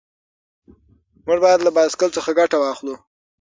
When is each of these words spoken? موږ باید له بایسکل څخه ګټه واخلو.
موږ 1.25 1.39
باید 1.45 1.59
له 1.63 1.71
بایسکل 1.75 2.09
څخه 2.17 2.29
ګټه 2.39 2.57
واخلو. 2.59 2.95